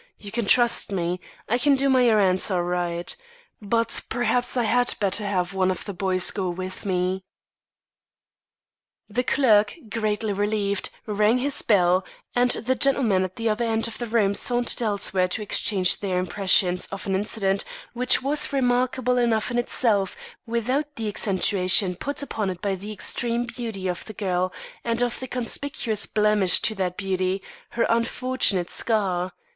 [0.17, 3.15] You can trust me; I can do my errands all right;
[3.61, 7.23] but perhaps I had better have one of the boys go with me."
[9.07, 12.03] The clerk, greatly relieved, rang his bell,
[12.35, 16.17] and the gentlemen at the other end of the room sauntered elsewhere to exchange their
[16.17, 17.63] impressions of an incident
[17.93, 23.45] which was remarkable enough in itself, without the accentuation put upon it by the extreme
[23.45, 24.51] beauty of the girl
[24.83, 27.39] and the one conspicuous blemish to that beauty
[27.69, 29.31] her unfortunate scar.